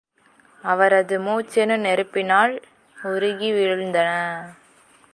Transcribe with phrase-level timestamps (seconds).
[0.63, 2.61] அவரது மூச்செனு நெருப்பினால்
[2.97, 4.09] உருகி வீழ்ந்தன.